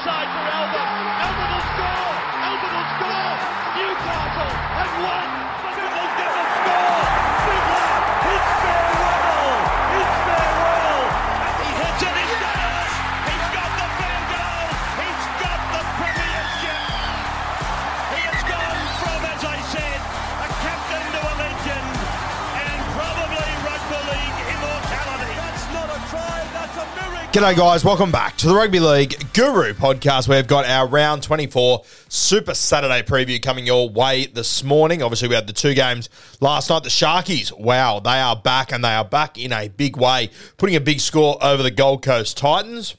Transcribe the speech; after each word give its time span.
Inside 0.00 0.32
for 0.32 0.48
Albert. 0.48 0.99
G'day, 26.60 27.56
guys. 27.56 27.84
Welcome 27.84 28.12
back 28.12 28.36
to 28.38 28.48
the 28.48 28.54
Rugby 28.54 28.80
League 28.80 29.32
Guru 29.32 29.72
podcast. 29.72 30.28
We've 30.28 30.46
got 30.46 30.66
our 30.66 30.86
round 30.86 31.22
24 31.22 31.84
Super 32.08 32.52
Saturday 32.52 33.00
preview 33.00 33.40
coming 33.40 33.64
your 33.64 33.88
way 33.88 34.26
this 34.26 34.62
morning. 34.62 35.00
Obviously, 35.02 35.28
we 35.28 35.36
had 35.36 35.46
the 35.46 35.54
two 35.54 35.72
games 35.72 36.10
last 36.40 36.68
night. 36.68 36.82
The 36.82 36.90
Sharkies, 36.90 37.58
wow, 37.58 38.00
they 38.00 38.20
are 38.20 38.36
back 38.36 38.72
and 38.72 38.84
they 38.84 38.92
are 38.92 39.06
back 39.06 39.38
in 39.38 39.54
a 39.54 39.68
big 39.68 39.96
way, 39.96 40.28
putting 40.58 40.76
a 40.76 40.80
big 40.80 41.00
score 41.00 41.38
over 41.42 41.62
the 41.62 41.70
Gold 41.70 42.02
Coast 42.02 42.36
Titans. 42.36 42.94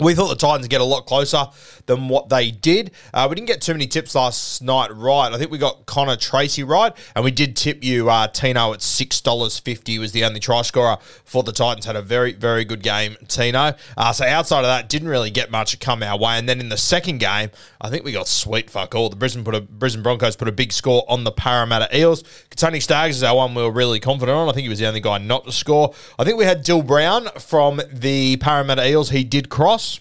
We 0.00 0.14
thought 0.14 0.28
the 0.28 0.36
Titans 0.36 0.66
get 0.66 0.80
a 0.80 0.84
lot 0.84 1.06
closer 1.06 1.44
than 1.90 2.08
what 2.08 2.28
they 2.28 2.52
did. 2.52 2.92
Uh, 3.12 3.26
we 3.28 3.34
didn't 3.34 3.48
get 3.48 3.60
too 3.60 3.72
many 3.72 3.86
tips 3.86 4.14
last 4.14 4.62
night 4.62 4.94
right. 4.94 5.32
I 5.32 5.38
think 5.38 5.50
we 5.50 5.58
got 5.58 5.86
Connor 5.86 6.16
Tracey 6.16 6.62
right, 6.62 6.96
and 7.16 7.24
we 7.24 7.32
did 7.32 7.56
tip 7.56 7.82
you 7.82 8.08
uh, 8.08 8.28
Tino 8.28 8.72
at 8.72 8.80
six 8.80 9.20
dollars 9.20 9.58
fifty 9.58 9.98
was 9.98 10.12
the 10.12 10.24
only 10.24 10.38
try 10.38 10.62
scorer 10.62 10.98
for 11.24 11.42
the 11.42 11.52
Titans. 11.52 11.86
Had 11.86 11.96
a 11.96 12.02
very 12.02 12.32
very 12.32 12.64
good 12.64 12.82
game, 12.82 13.16
Tino. 13.26 13.74
Uh, 13.96 14.12
so 14.12 14.24
outside 14.24 14.60
of 14.60 14.66
that, 14.66 14.88
didn't 14.88 15.08
really 15.08 15.30
get 15.30 15.50
much 15.50 15.78
come 15.80 16.02
our 16.02 16.16
way. 16.16 16.38
And 16.38 16.48
then 16.48 16.60
in 16.60 16.68
the 16.68 16.76
second 16.76 17.18
game, 17.18 17.50
I 17.80 17.90
think 17.90 18.04
we 18.04 18.12
got 18.12 18.28
sweet 18.28 18.70
fuck 18.70 18.94
all. 18.94 19.10
The 19.10 19.16
Brisbane 19.16 19.44
put 19.44 19.56
a 19.56 19.60
Brisbane 19.60 20.04
Broncos 20.04 20.36
put 20.36 20.46
a 20.46 20.52
big 20.52 20.72
score 20.72 21.04
on 21.08 21.24
the 21.24 21.32
Parramatta 21.32 21.94
Eels. 21.96 22.22
Tony 22.54 22.78
Staggs 22.78 23.16
is 23.16 23.22
our 23.24 23.34
one 23.34 23.54
we 23.54 23.62
were 23.62 23.72
really 23.72 23.98
confident 23.98 24.36
on. 24.36 24.48
I 24.48 24.52
think 24.52 24.62
he 24.62 24.68
was 24.68 24.78
the 24.78 24.86
only 24.86 25.00
guy 25.00 25.18
not 25.18 25.44
to 25.46 25.52
score. 25.52 25.92
I 26.18 26.24
think 26.24 26.38
we 26.38 26.44
had 26.44 26.62
Dill 26.62 26.82
Brown 26.82 27.26
from 27.38 27.80
the 27.92 28.36
Parramatta 28.36 28.88
Eels. 28.88 29.10
He 29.10 29.24
did 29.24 29.48
cross. 29.48 29.98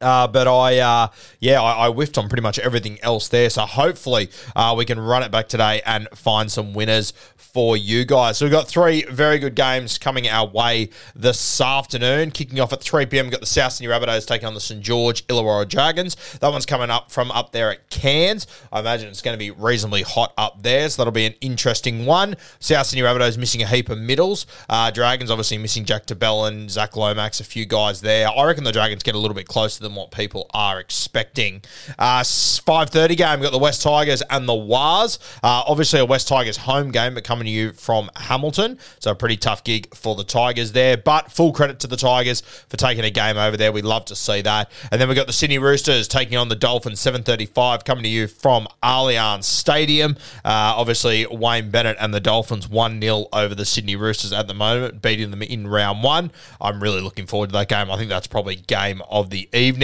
Uh, 0.00 0.28
but 0.28 0.46
I, 0.46 0.78
uh, 0.78 1.08
yeah, 1.40 1.60
I, 1.60 1.86
I 1.86 1.90
whiffed 1.90 2.18
on 2.18 2.28
pretty 2.28 2.42
much 2.42 2.58
everything 2.60 2.98
else 3.02 3.28
there. 3.28 3.50
So 3.50 3.62
hopefully 3.62 4.30
uh, 4.54 4.74
we 4.78 4.84
can 4.84 5.00
run 5.00 5.22
it 5.24 5.32
back 5.32 5.48
today 5.48 5.82
and 5.84 6.08
find 6.14 6.50
some 6.50 6.72
winners 6.72 7.12
for 7.36 7.76
you 7.76 8.04
guys. 8.04 8.38
So 8.38 8.44
we've 8.46 8.52
got 8.52 8.68
three 8.68 9.02
very 9.04 9.40
good 9.40 9.56
games 9.56 9.98
coming 9.98 10.28
our 10.28 10.46
way 10.46 10.90
this 11.16 11.60
afternoon. 11.60 12.30
Kicking 12.30 12.60
off 12.60 12.72
at 12.72 12.80
3 12.80 13.06
p.m., 13.06 13.26
we've 13.26 13.32
got 13.32 13.40
the 13.40 13.46
South 13.46 13.72
Sydney 13.72 13.92
Rabbitohs 13.92 14.26
taking 14.26 14.46
on 14.46 14.54
the 14.54 14.60
St. 14.60 14.80
George 14.80 15.26
Illawarra 15.26 15.68
Dragons. 15.68 16.14
That 16.38 16.52
one's 16.52 16.66
coming 16.66 16.90
up 16.90 17.10
from 17.10 17.32
up 17.32 17.50
there 17.50 17.72
at 17.72 17.90
Cairns. 17.90 18.46
I 18.70 18.78
imagine 18.78 19.08
it's 19.08 19.22
going 19.22 19.34
to 19.34 19.38
be 19.38 19.50
reasonably 19.50 20.02
hot 20.02 20.32
up 20.38 20.62
there, 20.62 20.88
so 20.88 21.02
that'll 21.02 21.12
be 21.12 21.26
an 21.26 21.34
interesting 21.40 22.06
one. 22.06 22.36
South 22.60 22.86
Sydney 22.86 23.02
Rabbitohs 23.02 23.38
missing 23.38 23.62
a 23.62 23.66
heap 23.66 23.88
of 23.88 23.98
middles. 23.98 24.46
Uh, 24.68 24.92
Dragons 24.92 25.30
obviously 25.30 25.58
missing 25.58 25.84
Jack 25.84 26.06
de 26.06 26.14
Belin, 26.14 26.68
Zach 26.68 26.96
Lomax, 26.96 27.40
a 27.40 27.44
few 27.44 27.66
guys 27.66 28.00
there. 28.00 28.28
I 28.28 28.44
reckon 28.44 28.62
the 28.62 28.70
Dragons 28.70 29.02
get 29.02 29.16
a 29.16 29.18
little 29.18 29.34
bit 29.34 29.48
closer 29.48 29.82
than 29.88 29.96
what 29.96 30.10
people 30.10 30.48
are 30.52 30.78
expecting. 30.78 31.62
Uh, 31.98 32.20
5.30 32.20 33.16
game, 33.16 33.40
we've 33.40 33.46
got 33.46 33.52
the 33.52 33.58
West 33.58 33.82
Tigers 33.82 34.22
and 34.30 34.48
the 34.48 34.54
Wars. 34.54 35.18
Uh, 35.42 35.62
obviously 35.66 35.98
a 35.98 36.04
West 36.04 36.28
Tigers 36.28 36.58
home 36.58 36.90
game, 36.90 37.14
but 37.14 37.24
coming 37.24 37.46
to 37.46 37.50
you 37.50 37.72
from 37.72 38.10
Hamilton. 38.16 38.78
So 38.98 39.10
a 39.10 39.14
pretty 39.14 39.36
tough 39.36 39.64
gig 39.64 39.94
for 39.94 40.14
the 40.14 40.24
Tigers 40.24 40.72
there. 40.72 40.96
But 40.96 41.32
full 41.32 41.52
credit 41.52 41.80
to 41.80 41.86
the 41.86 41.96
Tigers 41.96 42.42
for 42.42 42.76
taking 42.76 43.04
a 43.04 43.10
game 43.10 43.36
over 43.36 43.56
there. 43.56 43.72
We'd 43.72 43.84
love 43.84 44.04
to 44.06 44.16
see 44.16 44.42
that. 44.42 44.70
And 44.92 45.00
then 45.00 45.08
we've 45.08 45.16
got 45.16 45.26
the 45.26 45.32
Sydney 45.32 45.58
Roosters 45.58 46.06
taking 46.06 46.36
on 46.36 46.48
the 46.48 46.56
Dolphins, 46.56 47.00
7.35, 47.00 47.84
coming 47.84 48.04
to 48.04 48.10
you 48.10 48.28
from 48.28 48.68
Allianz 48.82 49.44
Stadium. 49.44 50.16
Uh, 50.44 50.74
obviously, 50.76 51.26
Wayne 51.26 51.70
Bennett 51.70 51.96
and 51.98 52.12
the 52.12 52.20
Dolphins 52.20 52.66
1-0 52.66 53.28
over 53.32 53.54
the 53.54 53.64
Sydney 53.64 53.96
Roosters 53.96 54.32
at 54.32 54.46
the 54.46 54.54
moment, 54.54 55.00
beating 55.00 55.30
them 55.30 55.42
in 55.42 55.66
round 55.66 56.02
one. 56.02 56.30
I'm 56.60 56.82
really 56.82 57.00
looking 57.00 57.26
forward 57.26 57.48
to 57.48 57.52
that 57.54 57.68
game. 57.68 57.90
I 57.90 57.96
think 57.96 58.10
that's 58.10 58.26
probably 58.26 58.56
game 58.56 59.02
of 59.08 59.30
the 59.30 59.48
evening. 59.52 59.77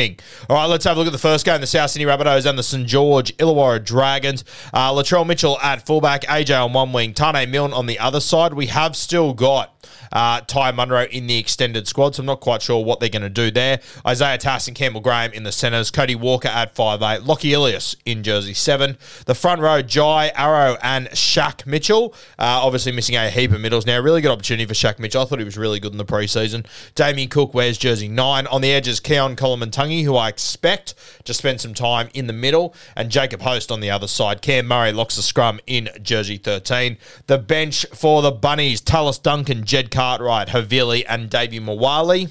All 0.49 0.57
right, 0.57 0.67
let's 0.67 0.85
have 0.85 0.97
a 0.97 0.99
look 0.99 1.07
at 1.07 1.13
the 1.13 1.19
first 1.19 1.45
game, 1.45 1.61
the 1.61 1.67
South 1.67 1.91
Sydney 1.91 2.07
Rabbitohs 2.07 2.47
and 2.47 2.59
the 2.59 2.63
St. 2.63 2.87
George 2.87 3.37
Illawarra 3.37 3.85
Dragons. 3.85 4.45
Uh, 4.73 4.93
Latrell 4.93 5.27
Mitchell 5.27 5.59
at 5.61 5.87
fullback, 5.87 6.23
AJ 6.25 6.65
on 6.65 6.73
one 6.73 6.93
wing, 6.93 7.15
Taane 7.15 7.49
Milne 7.49 7.73
on 7.73 7.87
the 7.87 7.99
other 7.99 8.21
side. 8.21 8.55
We 8.55 8.67
have 8.67 8.97
still 8.97 9.33
got 9.35 9.74
uh, 10.13 10.41
Ty 10.43 10.73
Munro 10.73 11.05
in 11.05 11.27
the 11.27 11.39
extended 11.39 11.87
squad, 11.89 12.15
so 12.15 12.21
I'm 12.21 12.27
not 12.27 12.41
quite 12.41 12.63
sure 12.63 12.85
what 12.85 13.01
they're 13.01 13.09
going 13.09 13.23
to 13.23 13.29
do 13.29 13.51
there. 13.51 13.81
Isaiah 14.07 14.39
Tass 14.39 14.69
and 14.69 14.77
Campbell 14.77 15.01
Graham 15.01 15.33
in 15.33 15.43
the 15.43 15.53
centres. 15.53 15.91
Cody 15.91 16.15
Walker 16.15 16.49
at 16.49 16.75
5'8. 16.75 17.27
Lockie 17.27 17.53
Ilias 17.53 17.97
in 18.05 18.23
jersey 18.23 18.55
7. 18.55 18.97
The 19.27 19.35
front 19.35 19.61
row, 19.61 19.83
Jai, 19.83 20.33
Arrow, 20.35 20.77
and 20.83 21.09
Shaq 21.11 21.67
Mitchell. 21.67 22.15
Uh, 22.39 22.61
obviously 22.63 22.93
missing 22.93 23.17
a 23.17 23.31
heap 23.31 23.53
of 23.53 23.61
middles 23.61 23.87
now. 23.87 23.99
Really 24.01 24.21
good 24.21 24.31
opportunity 24.31 24.67
for 24.67 24.75
Shaq 24.75 24.99
Mitchell. 24.99 25.23
I 25.23 25.25
thought 25.25 25.39
he 25.39 25.45
was 25.45 25.59
really 25.59 25.81
good 25.81 25.93
in 25.93 25.99
the 25.99 26.05
preseason. 26.05 26.67
Damien 26.95 27.29
Cook 27.29 27.55
wears 27.55 27.79
jersey 27.79 28.09
9. 28.09 28.47
On 28.47 28.61
the 28.61 28.73
edges, 28.73 29.01
Keaon 29.01 29.37
Koloamatangi, 29.37 30.05
who 30.05 30.17
I 30.17 30.29
expect 30.29 30.95
to 31.25 31.35
spend 31.35 31.61
some 31.61 31.75
time 31.75 32.09
in 32.15 32.27
the 32.27 32.33
middle, 32.33 32.75
and 32.97 33.11
Jacob 33.11 33.43
Host 33.43 33.71
on 33.71 33.81
the 33.81 33.91
other 33.91 34.09
side. 34.09 34.43
Cam 34.43 34.67
Murray 34.67 34.93
locks 34.93 35.17
the 35.17 35.23
scrum 35.23 35.61
in 35.67 35.89
jersey 36.03 36.37
13. 36.37 36.99
The 37.27 37.39
bench 37.39 37.87
for 37.95 38.23
the 38.23 38.31
Bunnies, 38.31 38.81
Tallis 38.81 39.19
Duncan, 39.19 39.65
Jed 39.65 39.84
Cartwright, 39.91 40.49
Havili, 40.49 41.05
and 41.09 41.31
Davvy 41.31 41.61
Moale. 41.61 42.29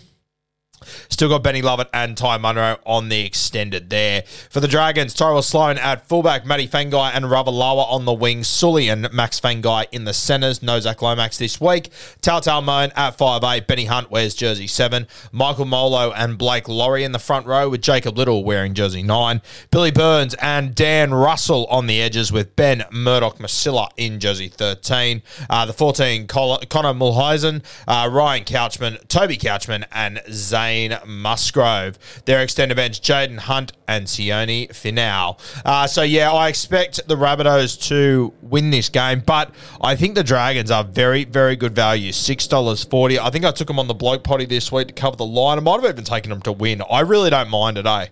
Still 1.09 1.29
got 1.29 1.44
Benny 1.44 1.61
Lovett 1.61 1.89
and 1.94 2.17
Ty 2.17 2.38
Munro 2.38 2.79
on 2.85 3.09
the 3.09 3.25
extended 3.25 3.89
there. 3.89 4.23
For 4.49 4.59
the 4.59 4.67
Dragons, 4.67 5.13
Tyrell 5.13 5.41
Sloan 5.41 5.77
at 5.77 6.07
fullback, 6.07 6.45
Matty 6.45 6.67
Feagai 6.67 7.11
and 7.13 7.25
Ravalawa 7.25 7.91
on 7.91 8.05
the 8.05 8.13
wings, 8.13 8.47
Sully 8.47 8.89
and 8.89 9.11
Max 9.13 9.39
Feagai 9.39 9.85
in 9.91 10.05
the 10.05 10.13
centres, 10.13 10.61
no 10.61 10.79
Zach 10.79 11.01
Lomax 11.01 11.38
this 11.38 11.61
week. 11.61 11.91
Tal 12.21 12.61
Moan 12.61 12.91
at 12.95 13.17
5'8, 13.17 13.67
Benny 13.67 13.85
Hunt 13.85 14.11
wears 14.11 14.35
jersey 14.35 14.67
7, 14.67 15.07
Michael 15.31 15.66
Molo 15.66 16.11
and 16.11 16.38
Blake 16.38 16.67
Lawrie 16.67 17.03
in 17.03 17.11
the 17.11 17.19
front 17.19 17.45
row 17.45 17.69
with 17.69 17.81
Jacob 17.81 18.17
Liddle 18.17 18.44
wearing 18.44 18.73
jersey 18.73 19.03
9, 19.03 19.41
Billy 19.71 19.91
Burns 19.91 20.33
and 20.35 20.73
Dan 20.75 21.13
Russell 21.13 21.65
on 21.67 21.88
the 21.88 22.01
edges 22.01 22.31
with 22.31 22.55
Ben 22.55 22.83
Murdoch 22.91 23.38
Masila 23.38 23.89
in 23.97 24.19
jersey 24.19 24.47
13. 24.47 25.21
Uh, 25.50 25.65
the 25.65 25.73
14, 25.73 26.27
Col- 26.27 26.59
Connor 26.69 26.94
Muhleisen, 26.94 27.63
uh, 27.88 28.09
Ryan 28.11 28.44
Couchman, 28.44 29.07
Toby 29.07 29.38
Couchman, 29.38 29.85
and 29.91 30.21
Zane 30.29 30.72
Musgrove. 31.06 31.97
Their 32.25 32.41
extended 32.41 32.75
bench, 32.75 33.01
Jaden 33.01 33.39
Hunt 33.39 33.73
and 33.88 34.07
Sione 34.07 34.69
Finau. 34.69 35.39
Uh, 35.66 35.88
so, 35.88 36.01
yeah, 36.01 36.31
I 36.31 36.50
expect 36.50 37.07
the 37.07 37.16
Rabbitohs 37.16 37.88
to 37.89 38.34
win 38.41 38.69
this 38.69 38.89
game, 38.89 39.22
but 39.25 39.51
I 39.81 39.95
think 39.95 40.16
the 40.16 40.23
Dragons 40.23 40.72
are 40.72 40.83
very, 40.83 41.25
very 41.25 41.56
good 41.56 41.75
value. 41.75 42.12
$6.40. 42.12 43.19
I 43.19 43.30
think 43.30 43.45
I 43.45 43.51
took 43.51 43.68
them 43.68 43.80
on 43.80 43.88
the 43.88 43.94
bloke 43.94 44.24
potty 44.24 44.45
this 44.45 44.71
week 44.71 44.88
to 44.88 44.94
cover 44.94 45.15
the 45.15 45.25
line. 45.25 45.57
I 45.57 45.62
might 45.62 45.81
have 45.81 45.89
even 45.89 46.03
taken 46.03 46.30
them 46.30 46.42
to 46.44 46.51
win. 46.51 46.81
I 46.89 47.01
really 47.01 47.30
don't 47.30 47.50
mind 47.50 47.77
it, 47.77 47.86
eh? 47.86 48.07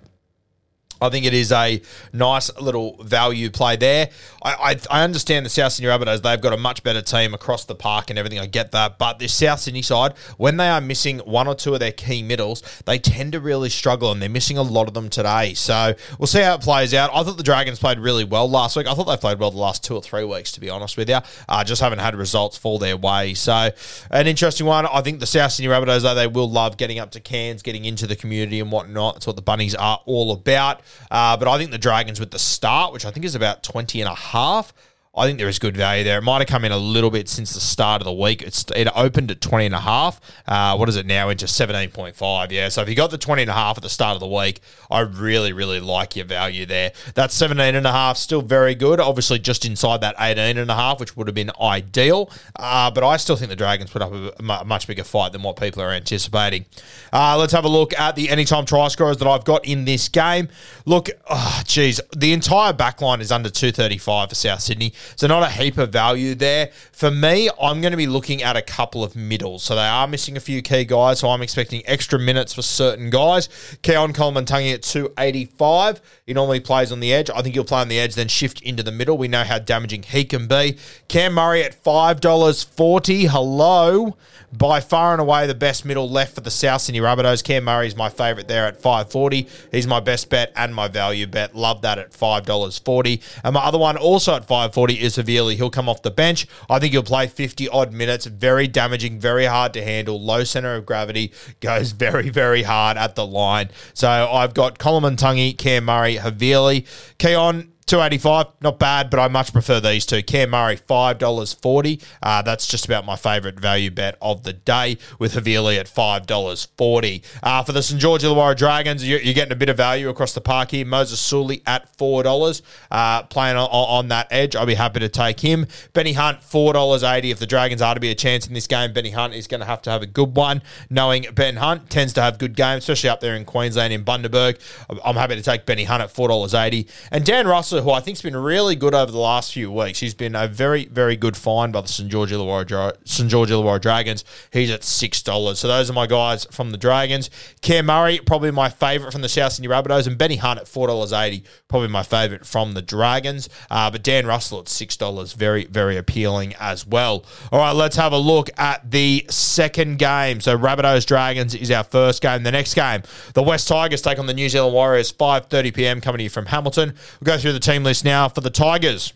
I 1.02 1.10
think 1.10 1.26
it 1.26 1.34
is 1.34 1.52
a 1.52 1.82
nice 2.14 2.56
little 2.60 3.02
value 3.04 3.50
play 3.50 3.76
there. 3.76 4.10
I, 4.44 4.54
I, 4.54 5.00
I 5.00 5.04
understand 5.04 5.46
the 5.46 5.50
South 5.50 5.74
Sydney 5.74 5.90
Rabbitohs, 5.90 6.22
they've 6.22 6.40
got 6.40 6.54
a 6.54 6.58
much 6.58 6.84
better 6.84 7.02
team 7.02 7.34
across 7.34 7.66
the 7.66 7.76
park 7.76 8.10
and 8.10 8.20
everything. 8.20 8.40
I 8.40 8.46
get 8.46 8.72
that. 8.72 8.98
But 8.98 9.20
this 9.20 9.34
South 9.34 9.60
Sydney 9.60 9.82
side, 9.82 10.14
when 10.38 10.58
they 10.58 10.70
are 10.70 10.80
missing 10.80 11.20
one 11.20 11.48
or 11.48 11.56
two 11.56 11.74
of 11.74 11.80
their 11.80 11.92
key 11.92 12.22
middles, 12.22 12.62
they 12.86 13.00
tend 13.00 13.32
to 13.32 13.40
really 13.40 13.70
struggle 13.70 14.12
and 14.12 14.22
they're 14.22 14.30
missing 14.30 14.58
a 14.58 14.62
lot 14.62 14.88
of 14.88 14.94
them 14.94 15.10
today. 15.10 15.54
So 15.56 15.94
we'll 16.20 16.28
see 16.28 16.42
how 16.42 16.56
it 16.56 16.62
plays 16.62 16.94
out. 16.94 17.10
I 17.14 17.24
thought 17.24 17.38
the 17.38 17.44
Dragons 17.44 17.80
played 17.80 18.00
really 18.00 18.24
well 18.24 18.50
last 18.50 18.76
week. 18.76 18.88
I 18.88 18.94
thought 18.94 19.06
they 19.06 19.18
played 19.18 19.40
well 19.40 19.52
the 19.52 19.58
last 19.58 19.84
two 19.84 19.96
or 19.96 20.02
three 20.02 20.24
weeks, 20.24 20.52
to 20.54 20.60
be 20.60 20.70
honest 20.70 20.98
with 20.98 21.10
you. 21.10 21.20
Uh, 21.50 21.64
just 21.64 21.82
haven't 21.82 22.00
had 22.00 22.16
results 22.16 22.58
fall 22.58 22.78
their 22.78 22.98
way. 22.98 23.34
So 23.34 23.70
an 24.12 24.28
interesting 24.28 24.68
one. 24.68 24.86
I 24.86 25.02
think 25.02 25.20
the 25.20 25.26
South 25.26 25.52
Sydney 25.52 25.72
Rabbitohs, 25.72 26.04
though, 26.04 26.16
they 26.16 26.28
will 26.28 26.50
love 26.50 26.78
getting 26.78 27.00
up 27.00 27.12
to 27.12 27.20
Cairns, 27.20 27.64
getting 27.64 27.86
into 27.86 28.06
the 28.06 28.16
community 28.16 28.60
and 28.60 28.72
whatnot. 28.72 29.16
That's 29.16 29.28
what 29.28 29.36
the 29.36 29.42
Bunnies 29.42 29.76
are 29.76 30.00
all 30.06 30.32
about. 30.32 30.82
Uh, 31.10 31.38
but 31.38 31.48
I 31.48 31.58
think 31.58 31.72
the 31.72 31.78
Dragons 31.78 32.20
with 32.20 32.32
the 32.32 32.40
start, 32.40 32.94
which 32.94 33.06
I 33.06 33.12
think 33.12 33.26
is 33.26 33.36
about 33.36 33.64
20 33.64 34.02
and 34.02 34.10
a 34.10 34.16
half, 34.16 34.74
I 35.14 35.28
think 35.28 35.40
there 35.40 35.50
is 35.50 35.60
good 35.60 35.76
value 35.76 36.06
there. 36.06 36.20
It 36.20 36.22
might 36.22 36.38
have 36.38 36.48
come 36.48 36.64
in 36.64 36.72
a 36.72 36.78
little 36.78 37.12
bit 37.12 37.28
since 37.28 37.54
the 37.54 37.60
start 37.60 38.02
of 38.02 38.06
the 38.06 38.14
week. 38.14 38.42
It's 38.42 38.64
it 38.74 38.88
opened 38.96 39.30
at 39.30 39.42
20 39.42 39.66
and 39.66 39.76
a 39.76 39.82
half. 39.82 40.22
Uh, 40.48 40.78
what 40.78 40.88
is 40.88 40.96
it 40.96 41.06
now 41.06 41.28
into 41.28 41.48
17.5? 41.48 42.50
Yeah. 42.50 42.70
So 42.70 42.82
if 42.82 42.88
you 42.88 42.96
got 42.96 43.12
the 43.12 43.18
20 43.18 43.42
and 43.42 43.52
a 43.52 43.54
half 43.54 43.76
at 43.76 43.84
the 43.84 43.90
start 43.90 44.14
of 44.14 44.22
the 44.22 44.28
week, 44.28 44.62
I 44.90 45.02
really, 45.02 45.52
really 45.52 45.82
like 45.82 46.16
your 46.16 46.24
value 46.24 46.66
there. 46.66 46.94
That 47.16 47.34
17 47.34 47.76
and 47.76 47.86
a 47.86 47.92
half 47.92 48.16
still 48.16 48.42
very 48.42 48.74
good. 48.74 49.02
Obviously 49.02 49.38
just 49.38 49.66
inside 49.66 50.00
that 50.00 50.16
18 50.18 50.58
and 50.58 50.72
a 50.72 50.76
half, 50.76 51.02
which 51.02 51.18
would 51.18 51.28
have 51.28 51.36
been 51.36 51.52
ideal. 51.60 52.32
Uh, 52.56 52.90
but 52.90 53.04
I 53.04 53.18
still 53.18 53.36
think 53.36 53.50
the 53.50 53.58
Dragons 53.58 53.90
put 53.90 54.02
up 54.02 54.14
a, 54.14 54.64
much 54.64 54.88
bigger 54.88 55.04
fight 55.04 55.34
than 55.34 55.44
what 55.44 55.58
people 55.58 55.84
are 55.84 55.92
anticipating. 55.92 56.64
Uh, 57.12 57.38
let's 57.38 57.52
have 57.52 57.66
a 57.66 57.70
look 57.70 57.94
at 58.00 58.16
the 58.16 58.30
anytime 58.30 58.66
try 58.66 58.88
scorers 58.88 59.18
that 59.18 59.28
I've 59.28 59.44
got 59.44 59.66
in 59.66 59.84
this 59.84 60.08
game. 60.08 60.48
Look, 60.86 61.10
oh, 61.30 61.64
geez, 61.66 62.00
the 62.16 62.32
entire 62.32 62.72
backline 62.72 63.20
is 63.20 63.30
under 63.30 63.50
235 63.50 64.30
for 64.30 64.36
South 64.36 64.62
Sydney. 64.62 64.94
So 65.16 65.28
not 65.28 65.44
a 65.44 65.50
heap 65.50 65.78
of 65.78 65.92
value 65.92 66.36
there. 66.36 66.72
For 66.92 67.12
me, 67.12 67.50
I'm 67.62 67.82
going 67.82 67.92
to 67.92 67.98
be 67.98 68.08
looking 68.08 68.44
at 68.44 68.56
a 68.56 68.62
couple 68.62 69.04
of 69.04 69.16
middles. 69.16 69.64
So 69.64 69.76
they 69.76 69.82
are 69.82 70.08
missing 70.08 70.38
a 70.38 70.40
few 70.40 70.62
key 70.62 70.86
guys. 70.86 71.20
So 71.20 71.30
I'm 71.30 71.42
expecting 71.42 71.82
extra 71.86 72.20
minutes 72.20 72.54
for 72.54 72.62
certain 72.62 73.10
guys. 73.10 73.48
Keaon 73.84 74.14
Koloamatangi 74.14 74.74
at 74.74 74.84
285. 74.84 76.02
He 76.26 76.34
normally 76.34 76.60
plays 76.60 76.92
on 76.92 77.00
the 77.00 77.14
edge. 77.14 77.30
I 77.30 77.42
think 77.42 77.56
he'll 77.56 77.64
play 77.64 77.82
on 77.82 77.88
the 77.88 78.00
edge, 78.00 78.16
then 78.16 78.28
shift 78.28 78.62
into 78.62 78.84
the 78.84 78.92
middle. 78.92 79.18
We 79.18 79.28
know 79.28 79.44
how 79.44 79.60
damaging 79.60 80.04
he 80.04 80.26
can 80.26 80.48
be. 80.48 80.78
Cam 81.08 81.34
Murray 81.34 81.64
at 81.64 81.84
$5.40. 81.84 83.28
Hello. 83.30 84.18
By 84.54 84.82
far 84.82 85.14
and 85.14 85.22
away 85.22 85.48
the 85.48 85.56
best 85.56 85.86
middle 85.86 86.10
left 86.10 86.36
for 86.36 86.42
the 86.42 86.52
South 86.52 86.82
Sydney 86.82 87.00
Rabbitohs. 87.00 87.42
Cam 87.42 87.64
Murray 87.64 87.88
is 87.88 87.96
my 87.96 88.10
favourite 88.10 88.50
there 88.50 88.66
at 88.66 88.76
540. 88.82 89.48
He's 89.72 89.88
my 89.88 90.02
best 90.02 90.30
bet 90.30 90.52
and 90.58 90.76
my 90.76 90.90
value 90.90 91.26
bet. 91.26 91.56
Love 91.56 91.82
that 91.84 91.98
at 91.98 92.12
$5.40. 92.12 93.22
And 93.46 93.54
my 93.54 93.62
other 93.62 93.78
one 93.78 93.96
also 93.96 94.36
at 94.36 94.46
540 94.46 94.91
is 94.94 95.18
Havili. 95.18 95.56
He'll 95.56 95.70
come 95.70 95.90
off 95.90 96.02
the 96.02 96.12
bench. 96.12 96.48
I 96.70 96.80
think 96.80 96.94
he'll 96.94 97.04
play 97.04 97.28
50 97.28 97.70
odd 97.70 97.92
minutes. 97.92 98.26
Very 98.26 98.68
damaging, 98.68 99.20
very 99.20 99.46
hard 99.46 99.74
to 99.74 99.84
handle. 99.84 100.22
Low 100.22 100.44
centre 100.44 100.76
of 100.76 100.86
gravity. 100.86 101.32
Goes 101.60 101.92
very, 101.92 102.30
very 102.30 102.64
hard 102.64 102.98
at 102.98 103.16
the 103.16 103.26
line. 103.26 103.70
So 103.94 104.10
I've 104.10 104.54
got 104.54 104.80
Koloamatangi, 104.80 105.58
Cam 105.58 105.86
Murray, 105.86 106.16
Havili. 106.18 106.88
Keaon, 107.18 107.71
285, 107.86 108.48
not 108.62 108.80
bad, 108.80 109.10
but 109.10 109.20
I 109.20 109.28
much 109.28 109.52
prefer 109.52 109.80
these 109.80 110.06
two. 110.06 110.22
Cam 110.24 110.52
Murray, 110.52 110.78
$5.40. 110.78 112.02
Uh, 112.24 112.42
that's 112.42 112.68
just 112.68 112.86
about 112.86 113.06
my 113.06 113.16
favourite 113.16 113.60
value 113.60 113.92
bet 113.92 114.18
of 114.22 114.44
the 114.44 114.54
day 114.54 114.98
with 115.20 115.34
Havili 115.34 115.78
at 115.78 115.88
$5.40. 115.88 117.22
Uh, 117.44 117.64
for 117.64 117.72
the 117.72 117.84
St. 117.84 118.00
George 118.00 118.22
Illawarra 118.24 118.56
Dragons, 118.56 119.08
you're, 119.08 119.20
you're, 119.20 119.34
getting 119.34 119.52
a 119.52 119.58
bit 119.58 119.70
of 119.70 119.78
value 119.78 120.10
across 120.10 120.34
the 120.34 120.42
park 120.42 120.72
here. 120.72 120.86
Moses 120.86 121.20
Suli 121.20 121.62
at 121.66 121.98
$4, 121.98 122.62
uh, 122.92 123.24
playing 123.24 123.58
on, 123.58 123.68
on, 123.70 124.08
that 124.10 124.28
edge. 124.32 124.56
I'll 124.56 124.66
be 124.66 124.76
happy 124.76 125.00
to 125.00 125.10
take 125.10 125.40
him. 125.40 125.68
Benny 125.94 126.14
Hunt, 126.14 126.42
$4.80. 126.42 127.32
If 127.32 127.40
the 127.40 127.48
Dragons 127.48 127.82
are 127.82 127.94
to 127.94 128.00
be 128.00 128.12
a 128.12 128.16
chance 128.16 128.48
in 128.48 128.54
this 128.54 128.68
game, 128.68 128.94
Benny 128.94 129.12
Hunt 129.12 129.34
is 129.34 129.48
going 129.48 129.62
to 129.62 129.66
have 129.66 129.82
to 129.84 129.90
have 129.90 130.02
a 130.02 130.08
good 130.08 130.36
one, 130.36 130.62
knowing 130.90 131.26
Ben 131.34 131.58
Hunt 131.58 131.90
tends 131.90 132.14
to 132.14 132.22
have 132.22 132.38
good 132.38 132.56
games, 132.56 132.84
especially 132.84 133.10
up 133.10 133.22
there 133.22 133.36
in 133.36 133.46
Queensland 133.46 133.92
in 133.94 134.06
Bundaberg. 134.06 134.60
I'm 135.04 135.16
happy 135.16 135.36
to 135.36 135.42
take 135.42 135.66
Benny 135.66 135.84
Hunt 135.84 136.04
at 136.04 136.14
$4.80. 136.14 136.88
And 137.12 137.26
Dan 137.26 137.48
Russell, 137.48 137.71
who 137.80 137.92
I 137.92 138.02
think's 138.02 138.22
been 138.22 138.36
really 138.36 138.76
good 138.76 138.94
over 138.94 139.12
the 139.12 139.18
last 139.18 139.54
few 139.54 139.72
weeks. 139.72 140.00
He's 140.00 140.14
been 140.14 140.36
a 140.36 140.48
very, 140.48 140.86
very 140.86 141.16
good 141.16 141.38
find 141.38 141.72
by 141.72 141.82
the 141.82 141.88
St 141.88 142.10
George 142.10 142.32
Illawarra, 142.32 142.96
St 143.06 143.30
George 143.30 143.50
Illawarra 143.50 143.80
Dragons. 143.80 144.26
He's 144.52 144.70
at 144.70 144.84
six 144.84 145.22
dollars. 145.22 145.60
So 145.60 145.68
those 145.68 145.90
are 145.90 145.94
my 145.94 146.08
guys 146.08 146.46
from 146.46 146.72
the 146.72 146.78
Dragons. 146.78 147.30
Cam 147.62 147.86
Murray, 147.86 148.20
probably 148.20 148.52
my 148.52 148.70
favourite 148.70 149.14
from 149.14 149.22
the 149.22 149.30
South 149.30 149.54
Sydney 149.54 149.70
Rabbitohs, 149.70 150.08
and 150.08 150.18
Benny 150.18 150.36
Hunt 150.36 150.60
at 150.60 150.68
four 150.68 150.88
dollars 150.88 151.14
eighty, 151.14 151.44
probably 151.68 151.88
my 151.88 152.04
favourite 152.04 152.46
from 152.46 152.74
the 152.74 152.82
Dragons. 152.82 153.48
Uh, 153.70 153.90
but 153.90 154.04
Dan 154.04 154.26
Russell 154.26 154.60
at 154.60 154.68
six 154.68 154.98
dollars, 154.98 155.34
very, 155.34 155.66
very 155.66 155.98
appealing 155.98 156.54
as 156.60 156.86
well. 156.86 157.26
All 157.52 157.60
right, 157.60 157.72
let's 157.72 157.96
have 157.96 158.12
a 158.12 158.18
look 158.18 158.50
at 158.60 158.92
the 158.92 159.26
second 159.30 159.98
game. 159.98 160.42
So 160.42 160.58
Rabbitohs 160.58 161.06
Dragons 161.06 161.56
is 161.56 161.72
our 161.72 161.84
first 161.84 162.22
game. 162.22 162.44
The 162.44 162.52
next 162.52 162.74
game, 162.74 163.04
the 163.34 163.44
West 163.44 163.68
Tigers 163.68 164.02
take 164.02 164.20
on 164.20 164.26
the 164.26 164.34
New 164.34 164.50
Zealand 164.50 164.74
Warriors, 164.74 165.12
five 165.12 165.46
thirty 165.46 165.72
p.m. 165.72 166.02
coming 166.02 166.18
to 166.18 166.24
you 166.24 166.30
from 166.30 166.48
Hamilton. 166.48 166.94
We'll 167.20 167.36
go 167.36 167.40
through 167.40 167.54
the 167.54 167.60
team 167.62 167.84
list 167.84 168.04
now 168.04 168.28
for 168.28 168.42
the 168.42 168.50
Tigers. 168.50 169.14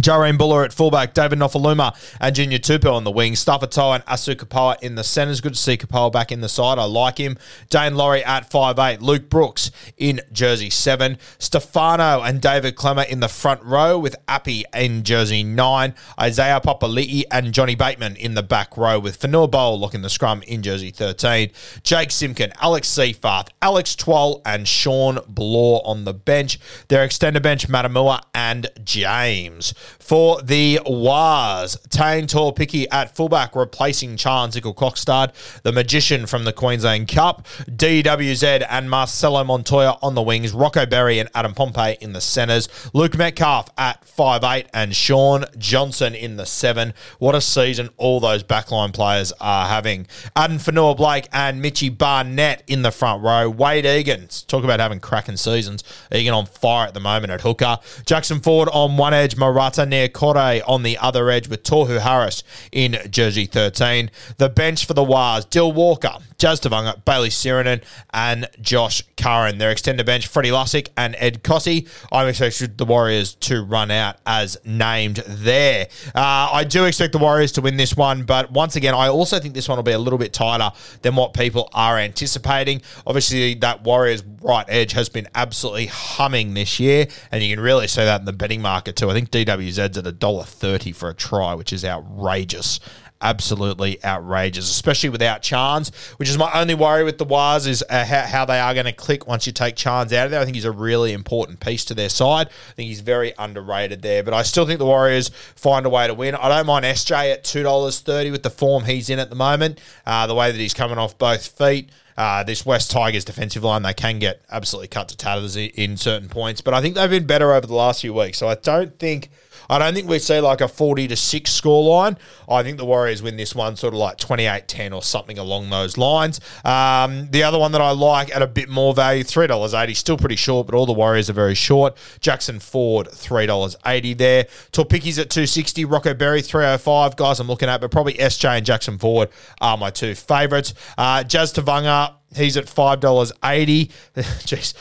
Jahream 0.00 0.38
Bula 0.38 0.64
at 0.64 0.72
fullback, 0.72 1.12
David 1.12 1.40
Nofoaluma 1.40 1.96
and 2.20 2.34
Junior 2.34 2.58
Tupou 2.58 2.92
on 2.92 3.02
the 3.02 3.10
wing, 3.10 3.32
Stafatoa 3.32 3.96
and 3.96 4.04
Asu 4.06 4.36
Kepaoa 4.36 4.80
in 4.80 4.94
the 4.94 5.02
centres. 5.02 5.40
Good 5.40 5.54
to 5.54 5.58
see 5.58 5.76
Kepaoa 5.76 6.12
back 6.12 6.30
in 6.30 6.40
the 6.40 6.48
side. 6.48 6.78
I 6.78 6.84
like 6.84 7.18
him. 7.18 7.36
Daine 7.68 7.96
Laurie 7.96 8.24
at 8.24 8.48
five 8.48 8.78
eight, 8.78 9.02
Luke 9.02 9.28
Brooks 9.28 9.72
in 9.96 10.20
jersey 10.32 10.70
7, 10.70 11.18
Stefano 11.38 12.22
and 12.22 12.40
David 12.40 12.76
Klemmer 12.76 13.08
in 13.08 13.20
the 13.20 13.28
front 13.28 13.62
row 13.64 13.98
with 13.98 14.14
Appy 14.28 14.64
in 14.72 15.02
jersey 15.02 15.42
9, 15.42 15.94
Isaiah 16.20 16.60
Papali'i 16.60 17.24
and 17.30 17.52
Johnny 17.52 17.74
Bateman 17.74 18.14
in 18.16 18.34
the 18.34 18.42
back 18.42 18.76
row 18.76 19.00
with 19.00 19.18
Fonua 19.18 19.50
Pole 19.50 19.80
looking 19.80 20.02
the 20.02 20.10
scrum 20.10 20.42
in 20.42 20.62
jersey 20.62 20.90
13, 20.90 21.50
Jake 21.82 22.10
Simkin, 22.10 22.52
Alex 22.60 22.88
Seyfarth, 22.88 23.48
Alex 23.60 23.96
Twal 23.96 24.42
and 24.44 24.68
Shawn 24.68 25.18
Blore 25.28 25.82
on 25.84 26.04
the 26.04 26.14
bench. 26.14 26.60
Their 26.88 27.02
extended 27.02 27.42
bench, 27.42 27.68
Matamua 27.68 28.22
and 28.34 28.68
James. 28.84 29.74
For 29.98 30.40
the 30.42 30.80
Waz, 30.86 31.76
Taine 31.90 32.26
Tuaupiki 32.26 32.86
at 32.90 33.14
fullback, 33.14 33.54
replacing 33.54 34.16
Charnze 34.16 34.60
Nicoll-Klokstad, 34.60 35.62
the 35.62 35.72
magician 35.72 36.26
from 36.26 36.44
the 36.44 36.52
Queensland 36.52 37.08
Cup, 37.08 37.46
DWZ 37.70 38.66
and 38.68 38.90
Marcelo 38.90 39.44
Montoya 39.44 39.98
on 40.02 40.14
the 40.14 40.22
wings, 40.22 40.52
Rocco 40.52 40.86
Berry 40.86 41.18
and 41.18 41.28
Adam 41.34 41.54
Pompey 41.54 41.96
in 42.00 42.12
the 42.12 42.20
centres, 42.20 42.68
Luke 42.92 43.16
Metcalf 43.16 43.70
at 43.76 44.04
five 44.04 44.44
eight, 44.44 44.66
and 44.72 44.94
Shaun 44.94 45.44
Johnson 45.58 46.14
in 46.14 46.36
the 46.36 46.46
7. 46.46 46.94
What 47.18 47.34
a 47.34 47.40
season 47.40 47.90
all 47.96 48.20
those 48.20 48.42
backline 48.42 48.92
players 48.92 49.32
are 49.40 49.66
having. 49.66 50.06
Addin 50.36 50.58
Fonua-Blake 50.58 51.28
and 51.32 51.62
Mitchy 51.62 51.88
Barnett 51.88 52.62
in 52.66 52.82
the 52.82 52.90
front 52.90 53.22
row, 53.22 53.48
Wade 53.48 53.86
Egan, 53.86 54.28
talk 54.46 54.64
about 54.64 54.80
having 54.80 55.00
cracking 55.00 55.36
seasons, 55.36 55.84
Egan 56.12 56.34
on 56.34 56.46
fire 56.46 56.88
at 56.88 56.94
the 56.94 57.00
moment 57.00 57.32
at 57.32 57.40
hooker, 57.42 57.78
Jackson 58.06 58.40
Ford 58.40 58.68
on 58.72 58.96
one 58.96 59.14
edge, 59.14 59.36
Marata 59.68 59.86
Niukore 59.86 60.62
on 60.66 60.82
the 60.82 60.96
other 60.98 61.30
edge 61.30 61.48
with 61.48 61.62
Tohu 61.62 62.00
Harris 62.00 62.42
in 62.72 62.98
jersey 63.10 63.44
13. 63.44 64.10
The 64.38 64.48
bench 64.48 64.86
for 64.86 64.94
the 64.94 65.04
Wars, 65.04 65.44
Dill 65.44 65.72
Walker, 65.72 66.16
Jazz 66.38 66.60
Tevaga, 66.60 67.04
Bailey 67.04 67.30
Sironen, 67.30 67.82
and 68.14 68.48
Josh 68.60 69.02
Curran. 69.16 69.58
Their 69.58 69.72
extended 69.72 70.06
bench, 70.06 70.28
Freddie 70.28 70.50
Lussick 70.50 70.86
and 70.96 71.16
Ed 71.18 71.42
Kosi. 71.42 71.88
I'm 72.12 72.28
expecting 72.28 72.76
the 72.76 72.84
Warriors 72.84 73.34
to 73.34 73.64
run 73.64 73.90
out 73.90 74.18
as 74.24 74.56
named 74.64 75.16
there. 75.26 75.88
Uh, 76.14 76.50
I 76.52 76.62
do 76.62 76.84
expect 76.84 77.12
the 77.12 77.18
Warriors 77.18 77.50
to 77.52 77.60
win 77.60 77.76
this 77.76 77.96
one, 77.96 78.22
but 78.22 78.52
once 78.52 78.76
again, 78.76 78.94
I 78.94 79.08
also 79.08 79.40
think 79.40 79.54
this 79.54 79.68
one 79.68 79.78
will 79.78 79.82
be 79.82 79.90
a 79.90 79.98
little 79.98 80.18
bit 80.18 80.32
tighter 80.32 80.70
than 81.02 81.16
what 81.16 81.34
people 81.34 81.68
are 81.72 81.98
anticipating. 81.98 82.82
Obviously, 83.04 83.54
that 83.54 83.82
Warriors 83.82 84.22
right 84.40 84.64
edge 84.68 84.92
has 84.92 85.08
been 85.08 85.26
absolutely 85.34 85.86
humming 85.86 86.54
this 86.54 86.78
year, 86.78 87.08
and 87.32 87.42
you 87.42 87.52
can 87.52 87.62
really 87.62 87.88
see 87.88 88.04
that 88.04 88.20
in 88.20 88.26
the 88.26 88.32
betting 88.32 88.62
market 88.62 88.94
too. 88.94 89.10
I 89.10 89.12
think 89.12 89.32
DWZ's 89.32 89.98
at 89.98 90.06
a 90.06 90.12
dollar 90.12 90.44
thirty 90.44 90.92
for 90.92 91.08
a 91.08 91.14
try, 91.14 91.54
which 91.54 91.72
is 91.72 91.84
outrageous 91.84 92.78
absolutely 93.20 94.02
outrageous, 94.04 94.70
especially 94.70 95.08
without 95.08 95.42
Chance, 95.42 95.94
which 96.18 96.28
is 96.28 96.38
my 96.38 96.50
only 96.52 96.74
worry 96.74 97.04
with 97.04 97.18
the 97.18 97.24
Waz 97.24 97.66
is 97.66 97.84
uh, 97.88 98.04
how, 98.04 98.22
how, 98.22 98.44
they 98.44 98.60
are 98.60 98.74
going 98.74 98.86
to 98.86 98.92
click 98.92 99.26
once 99.26 99.46
you 99.46 99.52
take 99.52 99.76
Chance 99.76 100.12
out 100.12 100.26
of 100.26 100.30
there. 100.30 100.40
I 100.40 100.44
think 100.44 100.54
he's 100.54 100.64
a 100.64 100.72
really 100.72 101.12
important 101.12 101.60
piece 101.60 101.84
to 101.86 101.94
their 101.94 102.08
side. 102.08 102.48
I 102.48 102.72
think 102.72 102.88
he's 102.88 103.00
very 103.00 103.32
underrated 103.38 104.02
there, 104.02 104.22
but 104.22 104.34
I 104.34 104.42
still 104.42 104.66
think 104.66 104.78
the 104.78 104.86
Warriors 104.86 105.30
find 105.56 105.86
a 105.86 105.90
way 105.90 106.06
to 106.06 106.14
win. 106.14 106.34
I 106.34 106.48
don't 106.48 106.66
mind 106.66 106.84
SJ 106.84 107.32
at 107.32 107.44
$2.30 107.44 108.30
with 108.30 108.42
the 108.42 108.50
form 108.50 108.84
he's 108.84 109.10
in 109.10 109.18
at 109.18 109.30
the 109.30 109.36
moment, 109.36 109.80
uh, 110.06 110.26
the 110.26 110.34
way 110.34 110.52
that 110.52 110.58
he's 110.58 110.74
coming 110.74 110.98
off 110.98 111.18
both 111.18 111.46
feet. 111.46 111.90
Uh, 112.16 112.42
this 112.42 112.66
West 112.66 112.90
Tigers 112.90 113.24
defensive 113.24 113.62
line, 113.62 113.82
they 113.82 113.94
can 113.94 114.18
get 114.18 114.42
absolutely 114.50 114.88
cut 114.88 115.08
to 115.08 115.16
tatters 115.16 115.54
in 115.54 115.96
certain 115.96 116.28
points, 116.28 116.60
but 116.60 116.74
I 116.74 116.80
think 116.80 116.96
they've 116.96 117.08
been 117.08 117.26
better 117.26 117.52
over 117.52 117.64
the 117.64 117.76
last 117.76 118.00
few 118.00 118.12
weeks. 118.12 118.38
So 118.38 118.48
I 118.48 118.56
don't 118.56 118.98
think 118.98 119.30
I 119.68 119.78
don't 119.78 119.94
think 119.94 120.08
we 120.08 120.18
see 120.18 120.40
like 120.40 120.60
a 120.60 120.68
40 120.68 121.08
to 121.08 121.16
6 121.16 121.50
score 121.50 121.84
line. 121.84 122.16
I 122.48 122.62
think 122.62 122.78
the 122.78 122.84
Warriors 122.84 123.22
win 123.22 123.36
this 123.36 123.54
one 123.54 123.76
sort 123.76 123.94
of 123.94 124.00
like 124.00 124.16
28 124.16 124.66
10 124.66 124.92
or 124.92 125.02
something 125.02 125.38
along 125.38 125.70
those 125.70 125.98
lines. 125.98 126.40
Um, 126.64 127.28
the 127.30 127.42
other 127.42 127.58
one 127.58 127.72
that 127.72 127.80
I 127.80 127.90
like 127.90 128.34
at 128.34 128.42
a 128.42 128.46
bit 128.46 128.68
more 128.68 128.94
value, 128.94 129.24
$3.80, 129.24 129.96
still 129.96 130.16
pretty 130.16 130.36
short, 130.36 130.66
but 130.66 130.74
all 130.74 130.86
the 130.86 130.92
Warriors 130.92 131.28
are 131.28 131.34
very 131.34 131.54
short. 131.54 131.96
Jackson 132.20 132.58
Ford, 132.60 133.08
$3.80 133.08 134.16
there. 134.16 134.44
Tuaupiki's 134.72 135.18
at 135.18 135.30
260 135.30 135.84
Rocco 135.84 136.14
Berry, 136.14 136.42
305 136.42 137.16
Guys, 137.16 137.40
I'm 137.40 137.48
looking 137.48 137.68
at, 137.68 137.80
but 137.80 137.90
probably 137.90 138.14
SJ 138.14 138.58
and 138.58 138.66
Jackson 138.66 138.98
Ford 138.98 139.28
are 139.60 139.76
my 139.76 139.90
two 139.90 140.14
favourites. 140.14 140.74
Uh, 140.96 141.24
Jazz 141.24 141.52
Tevaga, 141.52 142.14
He's 142.36 142.56
at 142.58 142.68
five 142.68 143.00
dollars 143.00 143.32
eighty. 143.42 143.86
Jeez, 144.16 144.74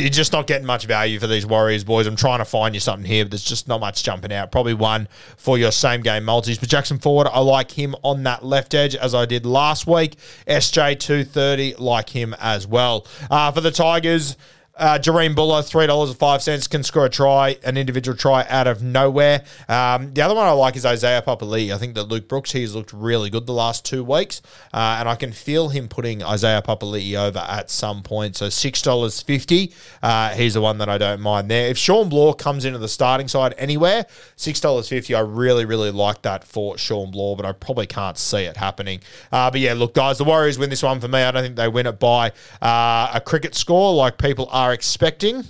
you're 0.00 0.08
just 0.08 0.32
not 0.32 0.46
getting 0.46 0.66
much 0.66 0.86
value 0.86 1.20
for 1.20 1.26
these 1.26 1.44
Warriors 1.44 1.84
boys. 1.84 2.06
I'm 2.06 2.16
trying 2.16 2.38
to 2.38 2.46
find 2.46 2.74
you 2.74 2.80
something 2.80 3.06
here, 3.06 3.24
but 3.24 3.32
there's 3.32 3.44
just 3.44 3.68
not 3.68 3.80
much 3.80 4.02
jumping 4.02 4.32
out. 4.32 4.50
Probably 4.50 4.72
one 4.72 5.08
for 5.36 5.58
your 5.58 5.70
same 5.70 6.00
game 6.00 6.24
multis. 6.24 6.58
But 6.58 6.70
Jackson 6.70 6.98
Ford, 6.98 7.26
I 7.30 7.40
like 7.40 7.72
him 7.72 7.94
on 8.02 8.22
that 8.22 8.42
left 8.44 8.72
edge 8.74 8.94
as 8.94 9.14
I 9.14 9.26
did 9.26 9.44
last 9.44 9.86
week. 9.86 10.16
SJ 10.46 10.98
two 10.98 11.24
thirty, 11.24 11.74
like 11.74 12.08
him 12.08 12.34
as 12.40 12.66
well. 12.66 13.06
Uh, 13.30 13.50
for 13.50 13.60
the 13.60 13.70
Tigers. 13.70 14.36
Uh, 14.76 14.98
Jahream 14.98 15.36
Bula, 15.36 15.62
three 15.62 15.86
dollars 15.86 16.10
and 16.10 16.18
five 16.18 16.42
cents, 16.42 16.66
can 16.66 16.82
score 16.82 17.06
a 17.06 17.08
try, 17.08 17.56
an 17.62 17.76
individual 17.76 18.16
try 18.16 18.44
out 18.48 18.66
of 18.66 18.82
nowhere. 18.82 19.44
Um, 19.68 20.12
the 20.12 20.22
other 20.22 20.34
one 20.34 20.46
I 20.48 20.50
like 20.50 20.74
is 20.74 20.84
Isaiah 20.84 21.22
Papali. 21.22 21.72
I 21.72 21.78
think 21.78 21.94
that 21.94 22.04
Luke 22.04 22.26
Brooks 22.26 22.50
he's 22.50 22.74
looked 22.74 22.92
really 22.92 23.30
good 23.30 23.46
the 23.46 23.52
last 23.52 23.84
two 23.84 24.02
weeks, 24.02 24.42
uh, 24.72 24.96
and 24.98 25.08
I 25.08 25.14
can 25.14 25.32
feel 25.32 25.68
him 25.68 25.86
putting 25.86 26.24
Isaiah 26.24 26.60
Papali 26.60 27.14
over 27.16 27.38
at 27.38 27.70
some 27.70 28.02
point. 28.02 28.34
So 28.36 28.48
six 28.48 28.82
dollars 28.82 29.20
fifty. 29.20 29.72
Uh, 30.02 30.30
he's 30.30 30.54
the 30.54 30.60
one 30.60 30.78
that 30.78 30.88
I 30.88 30.98
don't 30.98 31.20
mind 31.20 31.48
there. 31.50 31.68
If 31.68 31.78
Shawn 31.78 32.08
Blore 32.08 32.34
comes 32.34 32.64
into 32.64 32.78
the 32.78 32.88
starting 32.88 33.28
side 33.28 33.54
anywhere, 33.56 34.06
six 34.34 34.58
dollars 34.58 34.88
fifty. 34.88 35.14
I 35.14 35.20
really 35.20 35.64
really 35.66 35.92
like 35.92 36.22
that 36.22 36.42
for 36.42 36.76
Shawn 36.76 37.12
Blore, 37.12 37.36
but 37.36 37.46
I 37.46 37.52
probably 37.52 37.86
can't 37.86 38.18
see 38.18 38.42
it 38.42 38.56
happening. 38.56 39.02
Uh, 39.30 39.52
but 39.52 39.60
yeah, 39.60 39.74
look, 39.74 39.94
guys, 39.94 40.18
the 40.18 40.24
Warriors 40.24 40.58
win 40.58 40.70
this 40.70 40.82
one 40.82 40.98
for 40.98 41.06
me. 41.06 41.20
I 41.22 41.30
don't 41.30 41.44
think 41.44 41.54
they 41.54 41.68
win 41.68 41.86
it 41.86 42.00
by 42.00 42.32
uh, 42.60 43.12
a 43.14 43.22
cricket 43.24 43.54
score 43.54 43.94
like 43.94 44.18
people 44.18 44.48
are 44.50 44.63
expecting. 44.72 45.44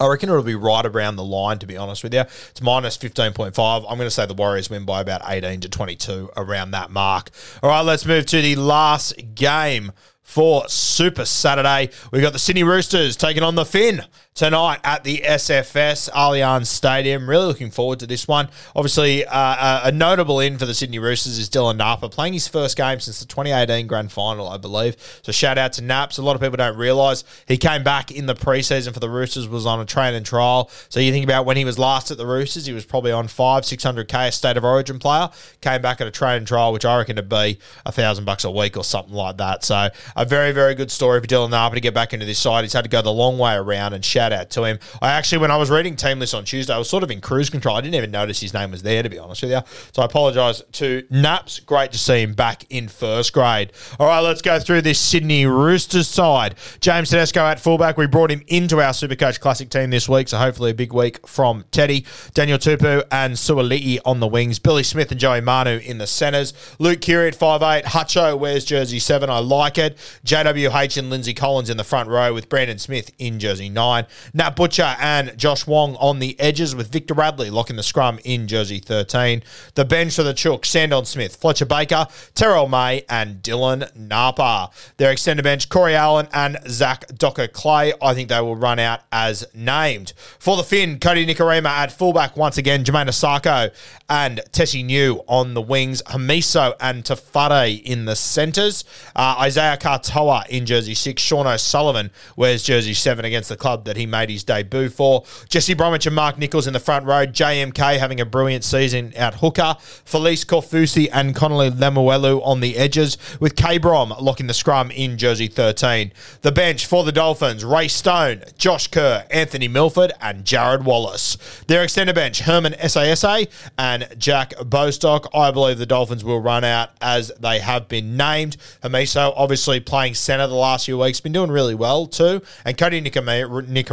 I 0.00 0.08
reckon 0.08 0.28
it'll 0.28 0.42
be 0.42 0.56
right 0.56 0.84
around 0.84 1.16
the 1.16 1.24
line, 1.24 1.58
to 1.60 1.66
be 1.66 1.76
honest 1.76 2.02
with 2.02 2.12
you. 2.12 2.20
It's 2.20 2.60
minus 2.60 2.98
15.5. 2.98 3.84
I'm 3.88 3.96
going 3.96 4.00
to 4.00 4.10
say 4.10 4.26
the 4.26 4.34
Warriors 4.34 4.68
win 4.68 4.84
by 4.84 5.00
about 5.00 5.22
18 5.24 5.60
to 5.60 5.68
22, 5.68 6.30
around 6.36 6.72
that 6.72 6.90
mark. 6.90 7.30
All 7.62 7.70
right, 7.70 7.80
let's 7.80 8.04
move 8.04 8.26
to 8.26 8.42
the 8.42 8.56
last 8.56 9.14
game 9.34 9.92
for 10.20 10.68
Super 10.68 11.24
Saturday. 11.24 11.90
We've 12.10 12.22
got 12.22 12.32
the 12.32 12.38
Sydney 12.38 12.64
Roosters 12.64 13.14
taking 13.14 13.44
on 13.44 13.54
the 13.54 13.64
Finn 13.64 14.02
tonight 14.34 14.80
at 14.82 15.04
the 15.04 15.18
SFS 15.18 16.10
Allianz 16.10 16.66
Stadium. 16.66 17.30
Really 17.30 17.46
looking 17.46 17.70
forward 17.70 18.00
to 18.00 18.06
this 18.06 18.26
one. 18.26 18.48
Obviously, 18.74 19.24
uh, 19.24 19.88
a 19.88 19.92
notable 19.92 20.40
in 20.40 20.58
for 20.58 20.66
the 20.66 20.74
Sydney 20.74 20.98
Roosters 20.98 21.38
is 21.38 21.48
Dylan 21.48 21.76
Napa 21.76 22.08
playing 22.08 22.32
his 22.32 22.48
first 22.48 22.76
game 22.76 22.98
since 22.98 23.20
the 23.20 23.26
2018 23.26 23.86
Grand 23.86 24.10
Final, 24.10 24.48
I 24.48 24.56
believe. 24.56 24.96
So 25.22 25.30
shout 25.30 25.56
out 25.56 25.74
to 25.74 25.82
Naps. 25.82 26.18
A 26.18 26.22
lot 26.22 26.34
of 26.34 26.42
people 26.42 26.56
don't 26.56 26.76
realise 26.76 27.22
he 27.46 27.56
came 27.56 27.84
back 27.84 28.10
in 28.10 28.26
the 28.26 28.34
preseason 28.34 28.92
for 28.92 28.98
the 28.98 29.08
Roosters, 29.08 29.46
was 29.46 29.66
on 29.66 29.78
a 29.78 29.84
train 29.84 30.14
and 30.14 30.26
trial. 30.26 30.68
So 30.88 30.98
you 30.98 31.12
think 31.12 31.22
about 31.22 31.46
when 31.46 31.56
he 31.56 31.64
was 31.64 31.78
last 31.78 32.10
at 32.10 32.16
the 32.16 32.26
Roosters, 32.26 32.66
he 32.66 32.72
was 32.72 32.84
probably 32.84 33.12
on 33.12 33.28
five, 33.28 33.62
600k 33.62 34.28
a 34.28 34.32
state 34.32 34.56
of 34.56 34.64
origin 34.64 34.98
player. 34.98 35.30
Came 35.60 35.80
back 35.80 36.00
at 36.00 36.08
a 36.08 36.10
train 36.10 36.38
and 36.38 36.46
trial, 36.46 36.72
which 36.72 36.84
I 36.84 36.98
reckon 36.98 37.14
to 37.16 37.22
be 37.22 37.60
a 37.86 37.92
thousand 37.92 38.24
bucks 38.24 38.42
a 38.42 38.50
week 38.50 38.76
or 38.76 38.82
something 38.82 39.14
like 39.14 39.36
that. 39.36 39.62
So 39.62 39.90
a 40.16 40.24
very, 40.24 40.50
very 40.50 40.74
good 40.74 40.90
story 40.90 41.20
for 41.20 41.26
Dylan 41.28 41.50
Napa 41.50 41.76
to 41.76 41.80
get 41.80 41.94
back 41.94 42.12
into 42.12 42.26
this 42.26 42.40
side. 42.40 42.64
He's 42.64 42.72
had 42.72 42.82
to 42.82 42.90
go 42.90 43.00
the 43.00 43.12
long 43.12 43.38
way 43.38 43.54
around 43.54 43.92
and 43.92 44.04
shout 44.04 44.23
out 44.32 44.50
to 44.50 44.64
him. 44.64 44.78
I 45.02 45.10
actually, 45.10 45.38
when 45.38 45.50
I 45.50 45.56
was 45.56 45.70
reading 45.70 45.96
team 45.96 46.18
list 46.18 46.34
on 46.34 46.44
Tuesday, 46.44 46.72
I 46.72 46.78
was 46.78 46.88
sort 46.88 47.02
of 47.02 47.10
in 47.10 47.20
cruise 47.20 47.50
control. 47.50 47.76
I 47.76 47.80
didn't 47.80 47.94
even 47.94 48.10
notice 48.10 48.40
his 48.40 48.54
name 48.54 48.70
was 48.70 48.82
there, 48.82 49.02
to 49.02 49.08
be 49.08 49.18
honest 49.18 49.42
with 49.42 49.52
you. 49.52 49.60
So 49.92 50.02
I 50.02 50.04
apologise 50.04 50.62
to 50.72 51.04
Naps. 51.10 51.60
Great 51.60 51.92
to 51.92 51.98
see 51.98 52.22
him 52.22 52.34
back 52.34 52.64
in 52.70 52.88
first 52.88 53.32
grade. 53.32 53.72
All 53.98 54.06
right, 54.06 54.20
let's 54.20 54.42
go 54.42 54.58
through 54.58 54.82
this 54.82 54.98
Sydney 54.98 55.46
Roosters 55.46 56.08
side. 56.08 56.54
James 56.80 57.10
Tedesco 57.10 57.40
at 57.40 57.60
fullback. 57.60 57.96
We 57.96 58.06
brought 58.06 58.30
him 58.30 58.42
into 58.48 58.80
our 58.80 58.92
Supercoach 58.92 59.40
Classic 59.40 59.68
team 59.68 59.90
this 59.90 60.08
week, 60.08 60.28
so 60.28 60.38
hopefully 60.38 60.70
a 60.70 60.74
big 60.74 60.92
week 60.92 61.26
from 61.26 61.64
Teddy. 61.70 62.04
Daniel 62.32 62.58
Tupou 62.58 63.04
and 63.10 63.34
Suali'i 63.34 63.98
on 64.04 64.20
the 64.20 64.26
wings. 64.26 64.58
Billy 64.58 64.82
Smith 64.82 65.10
and 65.10 65.20
Joey 65.20 65.40
Manu 65.40 65.78
in 65.78 65.98
the 65.98 66.06
centres. 66.06 66.54
Luke 66.78 67.00
Keary 67.00 67.28
at 67.28 67.38
5'8". 67.38 67.82
Hutcho 67.84 68.38
wears 68.38 68.64
jersey 68.64 68.98
7. 68.98 69.28
I 69.30 69.38
like 69.38 69.78
it. 69.78 69.96
JWH 70.24 70.98
and 70.98 71.10
Lindsay 71.10 71.34
Collins 71.34 71.70
in 71.70 71.76
the 71.76 71.84
front 71.84 72.08
row 72.08 72.32
with 72.32 72.48
Brandon 72.48 72.78
Smith 72.78 73.10
in 73.18 73.38
jersey 73.38 73.68
9. 73.68 74.06
Nat 74.32 74.56
Butcher 74.56 74.96
and 75.00 75.36
Josh 75.36 75.66
Wong 75.66 75.96
on 75.96 76.18
the 76.18 76.38
edges 76.40 76.74
with 76.74 76.92
Victor 76.92 77.14
Radley 77.14 77.50
locking 77.50 77.76
the 77.76 77.82
scrum 77.82 78.18
in 78.24 78.46
jersey 78.46 78.78
13. 78.78 79.42
The 79.74 79.84
bench 79.84 80.16
for 80.16 80.22
the 80.22 80.34
Chook, 80.34 80.64
Sandon 80.64 81.04
Smith, 81.04 81.36
Fletcher 81.36 81.66
Baker, 81.66 82.06
Terrell 82.34 82.68
May, 82.68 83.04
and 83.08 83.42
Dylan 83.42 83.94
Napa. 83.96 84.70
Their 84.96 85.12
extended 85.12 85.42
bench, 85.42 85.68
Corey 85.68 85.94
Allen 85.94 86.28
and 86.32 86.58
Zach 86.68 87.06
Dockar 87.08 87.52
Clay. 87.52 87.92
I 88.02 88.14
think 88.14 88.28
they 88.28 88.40
will 88.40 88.56
run 88.56 88.78
out 88.78 89.00
as 89.12 89.44
named. 89.54 90.12
For 90.38 90.56
the 90.56 90.64
Finn, 90.64 90.98
Kodi 90.98 91.26
Nikorima 91.26 91.66
at 91.66 91.92
fullback 91.92 92.36
once 92.36 92.58
again, 92.58 92.84
Jamayne 92.84 93.08
Isaako 93.08 93.72
and 94.08 94.40
Tesi 94.52 94.84
Niu 94.84 95.22
on 95.26 95.54
the 95.54 95.62
wings, 95.62 96.02
Hamiso 96.02 96.74
and 96.80 97.04
Tafade 97.04 97.82
in 97.82 98.04
the 98.04 98.16
centres, 98.16 98.84
uh, 99.16 99.36
Isaiah 99.40 99.76
Katoa 99.76 100.46
in 100.48 100.66
jersey 100.66 100.94
6, 100.94 101.22
Sean 101.22 101.46
O'Sullivan 101.46 102.10
wears 102.36 102.62
jersey 102.62 102.94
7 102.94 103.24
against 103.24 103.48
the 103.48 103.56
club 103.56 103.84
that 103.84 103.96
he 103.96 104.03
made 104.06 104.30
his 104.30 104.44
debut 104.44 104.88
for. 104.88 105.24
Jesse 105.48 105.74
Bromwich 105.74 106.06
and 106.06 106.14
Mark 106.14 106.38
Nichols 106.38 106.66
in 106.66 106.72
the 106.72 106.80
front 106.80 107.06
row. 107.06 107.26
JMK 107.26 107.98
having 107.98 108.20
a 108.20 108.24
brilliant 108.24 108.64
season 108.64 109.12
at 109.14 109.34
hooker. 109.34 109.76
Felise 110.04 110.44
Kaufusi 110.44 111.08
and 111.12 111.34
Connelly 111.34 111.70
Lemuelu 111.70 112.44
on 112.44 112.60
the 112.60 112.76
edges, 112.76 113.18
with 113.40 113.56
K 113.56 113.78
Brom 113.78 114.14
locking 114.20 114.46
the 114.46 114.54
scrum 114.54 114.90
in 114.90 115.18
jersey 115.18 115.46
13. 115.46 116.12
The 116.42 116.52
bench 116.52 116.86
for 116.86 117.04
the 117.04 117.12
Dolphins 117.12 117.64
Ray 117.64 117.88
Stone, 117.88 118.44
Josh 118.58 118.88
Kerr, 118.88 119.24
Anthony 119.30 119.68
Milford, 119.68 120.12
and 120.20 120.44
Jarrod 120.44 120.84
Wallace. 120.84 121.36
Their 121.66 121.82
extended 121.82 122.14
bench 122.14 122.40
Herman 122.40 122.74
SASA 122.74 123.48
and 123.78 124.08
Jack 124.18 124.54
Bostock. 124.64 125.28
I 125.34 125.50
believe 125.50 125.78
the 125.78 125.86
Dolphins 125.86 126.24
will 126.24 126.40
run 126.40 126.64
out 126.64 126.90
as 127.00 127.32
they 127.40 127.58
have 127.60 127.88
been 127.88 128.16
named. 128.16 128.56
Hamiso 128.82 129.32
obviously 129.36 129.80
playing 129.80 130.14
centre 130.14 130.46
the 130.46 130.54
last 130.54 130.86
few 130.86 130.98
weeks, 130.98 131.20
been 131.20 131.32
doing 131.32 131.50
really 131.50 131.74
well 131.74 132.06
too. 132.06 132.42
And 132.64 132.76
Kodi 132.76 133.02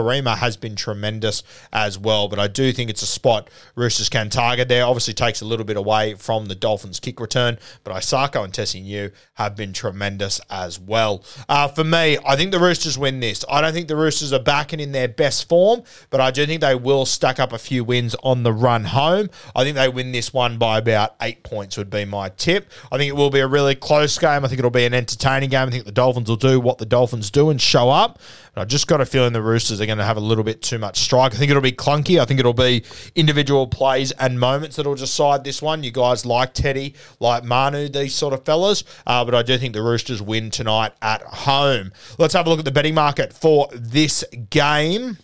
Nikorima 0.01 0.37
has 0.37 0.57
been 0.57 0.75
tremendous 0.75 1.43
as 1.71 1.97
well. 1.97 2.27
But 2.27 2.39
I 2.39 2.47
do 2.47 2.71
think 2.71 2.89
it's 2.89 3.01
a 3.01 3.07
spot 3.07 3.49
Roosters 3.75 4.09
can 4.09 4.29
target 4.29 4.67
there. 4.67 4.85
Obviously 4.85 5.13
takes 5.13 5.41
a 5.41 5.45
little 5.45 5.65
bit 5.65 5.77
away 5.77 6.15
from 6.15 6.45
the 6.47 6.55
Dolphins' 6.55 6.99
kick 6.99 7.19
return, 7.19 7.57
but 7.83 7.95
Isaako 7.95 8.43
and 8.43 8.53
Tesi 8.53 8.83
Niu 8.83 9.11
have 9.35 9.55
been 9.55 9.73
tremendous 9.73 10.41
as 10.49 10.79
well. 10.79 11.23
Uh, 11.47 11.67
for 11.67 11.83
me, 11.83 12.17
I 12.25 12.35
think 12.35 12.51
the 12.51 12.59
Roosters 12.59 12.97
win 12.97 13.19
this. 13.19 13.43
I 13.49 13.61
don't 13.61 13.73
think 13.73 13.87
the 13.87 13.95
Roosters 13.95 14.33
are 14.33 14.39
back 14.39 14.73
and 14.73 14.81
in 14.81 14.91
their 14.91 15.07
best 15.07 15.47
form, 15.47 15.83
but 16.09 16.21
I 16.21 16.31
do 16.31 16.45
think 16.45 16.61
they 16.61 16.75
will 16.75 17.05
stack 17.05 17.39
up 17.39 17.53
a 17.53 17.57
few 17.57 17.83
wins 17.83 18.15
on 18.23 18.43
the 18.43 18.53
run 18.53 18.85
home. 18.85 19.29
I 19.55 19.63
think 19.63 19.75
they 19.75 19.89
win 19.89 20.11
this 20.11 20.33
one 20.33 20.57
by 20.57 20.77
about 20.77 21.15
eight 21.21 21.43
points, 21.43 21.77
would 21.77 21.89
be 21.89 22.05
my 22.05 22.29
tip. 22.29 22.69
I 22.91 22.97
think 22.97 23.09
it 23.09 23.15
will 23.15 23.29
be 23.29 23.39
a 23.39 23.47
really 23.47 23.75
close 23.75 24.17
game. 24.17 24.45
I 24.45 24.47
think 24.47 24.59
it'll 24.59 24.71
be 24.71 24.85
an 24.85 24.93
entertaining 24.93 25.49
game. 25.49 25.67
I 25.67 25.71
think 25.71 25.85
the 25.85 25.91
Dolphins 25.91 26.29
will 26.29 26.35
do 26.35 26.59
what 26.59 26.77
the 26.77 26.85
Dolphins 26.85 27.31
do 27.31 27.49
and 27.49 27.61
show 27.61 27.89
up. 27.89 28.19
I 28.53 28.65
just 28.65 28.87
got 28.87 28.99
a 28.99 29.05
feeling 29.05 29.31
the 29.31 29.41
Roosters 29.41 29.79
are 29.79 29.85
going 29.85 29.97
to 29.97 30.03
have 30.03 30.17
a 30.17 30.21
little 30.21 30.43
bit 30.43 30.61
too 30.61 30.77
much 30.77 30.99
strike. 30.99 31.33
I 31.33 31.37
think 31.37 31.49
it'll 31.49 31.61
be 31.61 31.71
clunky. 31.71 32.19
I 32.19 32.25
think 32.25 32.39
it'll 32.39 32.51
be 32.51 32.83
individual 33.15 33.65
plays 33.65 34.11
and 34.11 34.37
moments 34.37 34.75
that'll 34.75 34.95
decide 34.95 35.45
this 35.45 35.61
one. 35.61 35.83
You 35.83 35.91
guys 35.91 36.25
like 36.25 36.53
Teddy, 36.53 36.95
like 37.21 37.45
Manu, 37.45 37.87
these 37.87 38.13
sort 38.13 38.33
of 38.33 38.43
fellas. 38.43 38.83
Uh, 39.07 39.23
but 39.23 39.33
I 39.33 39.41
do 39.41 39.57
think 39.57 39.73
the 39.73 39.81
Roosters 39.81 40.21
win 40.21 40.51
tonight 40.51 40.91
at 41.01 41.21
home. 41.21 41.93
Let's 42.17 42.33
have 42.33 42.45
a 42.45 42.49
look 42.49 42.59
at 42.59 42.65
the 42.65 42.71
betting 42.71 42.93
market 42.93 43.31
for 43.31 43.69
this 43.73 44.25
game. 44.49 45.17